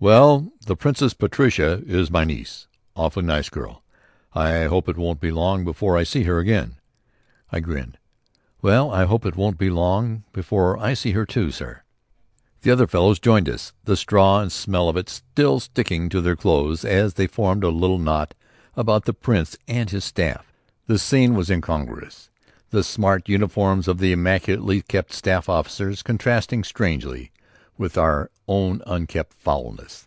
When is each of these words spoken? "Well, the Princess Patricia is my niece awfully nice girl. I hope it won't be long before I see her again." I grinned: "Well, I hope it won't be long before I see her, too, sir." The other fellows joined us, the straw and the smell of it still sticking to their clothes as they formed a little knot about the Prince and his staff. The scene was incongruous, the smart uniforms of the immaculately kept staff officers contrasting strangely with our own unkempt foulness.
"Well, 0.00 0.52
the 0.64 0.76
Princess 0.76 1.12
Patricia 1.12 1.82
is 1.84 2.08
my 2.08 2.22
niece 2.22 2.68
awfully 2.94 3.24
nice 3.24 3.48
girl. 3.48 3.82
I 4.32 4.62
hope 4.66 4.88
it 4.88 4.96
won't 4.96 5.18
be 5.18 5.32
long 5.32 5.64
before 5.64 5.96
I 5.96 6.04
see 6.04 6.22
her 6.22 6.38
again." 6.38 6.76
I 7.50 7.58
grinned: 7.58 7.98
"Well, 8.62 8.92
I 8.92 9.06
hope 9.06 9.26
it 9.26 9.34
won't 9.34 9.58
be 9.58 9.70
long 9.70 10.22
before 10.32 10.78
I 10.78 10.94
see 10.94 11.10
her, 11.14 11.26
too, 11.26 11.50
sir." 11.50 11.82
The 12.62 12.70
other 12.70 12.86
fellows 12.86 13.18
joined 13.18 13.48
us, 13.48 13.72
the 13.86 13.96
straw 13.96 14.38
and 14.40 14.52
the 14.52 14.54
smell 14.54 14.88
of 14.88 14.96
it 14.96 15.08
still 15.08 15.58
sticking 15.58 16.08
to 16.10 16.20
their 16.20 16.36
clothes 16.36 16.84
as 16.84 17.14
they 17.14 17.26
formed 17.26 17.64
a 17.64 17.68
little 17.68 17.98
knot 17.98 18.34
about 18.76 19.04
the 19.04 19.12
Prince 19.12 19.56
and 19.66 19.90
his 19.90 20.04
staff. 20.04 20.52
The 20.86 21.00
scene 21.00 21.34
was 21.34 21.50
incongruous, 21.50 22.30
the 22.70 22.84
smart 22.84 23.28
uniforms 23.28 23.88
of 23.88 23.98
the 23.98 24.12
immaculately 24.12 24.80
kept 24.80 25.12
staff 25.12 25.48
officers 25.48 26.04
contrasting 26.04 26.62
strangely 26.62 27.32
with 27.76 27.96
our 27.96 28.28
own 28.48 28.82
unkempt 28.88 29.32
foulness. 29.34 30.04